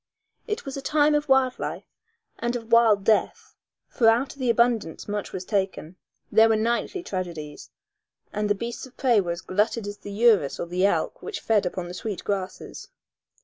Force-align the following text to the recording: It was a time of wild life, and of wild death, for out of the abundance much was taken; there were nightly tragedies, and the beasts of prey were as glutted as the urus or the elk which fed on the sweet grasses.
It 0.47 0.65
was 0.65 0.75
a 0.75 0.81
time 0.81 1.13
of 1.13 1.29
wild 1.29 1.59
life, 1.59 1.85
and 2.39 2.55
of 2.55 2.71
wild 2.71 3.03
death, 3.03 3.55
for 3.87 4.07
out 4.09 4.33
of 4.33 4.39
the 4.39 4.49
abundance 4.49 5.07
much 5.07 5.31
was 5.31 5.45
taken; 5.45 5.95
there 6.31 6.49
were 6.49 6.55
nightly 6.55 7.03
tragedies, 7.03 7.69
and 8.33 8.49
the 8.49 8.55
beasts 8.55 8.87
of 8.87 8.97
prey 8.97 9.21
were 9.21 9.29
as 9.33 9.41
glutted 9.41 9.85
as 9.85 9.97
the 9.99 10.09
urus 10.11 10.59
or 10.59 10.65
the 10.65 10.87
elk 10.87 11.21
which 11.21 11.39
fed 11.41 11.71
on 11.77 11.87
the 11.87 11.93
sweet 11.93 12.23
grasses. 12.23 12.89